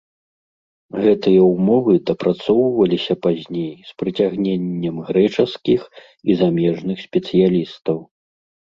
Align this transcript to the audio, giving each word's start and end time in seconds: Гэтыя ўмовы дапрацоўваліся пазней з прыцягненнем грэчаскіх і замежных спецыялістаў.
Гэтыя 1.03 1.41
ўмовы 1.53 1.93
дапрацоўваліся 2.11 3.13
пазней 3.27 3.69
з 3.91 3.95
прыцягненнем 4.03 4.95
грэчаскіх 5.11 5.81
і 5.91 6.31
замежных 6.43 6.97
спецыялістаў. 7.09 7.97